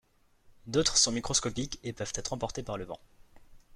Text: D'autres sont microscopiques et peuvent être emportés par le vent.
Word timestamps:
D'autres 0.65 0.97
sont 0.97 1.11
microscopiques 1.11 1.79
et 1.83 1.93
peuvent 1.93 2.11
être 2.15 2.33
emportés 2.33 2.63
par 2.63 2.75
le 2.75 2.85
vent. 2.85 2.99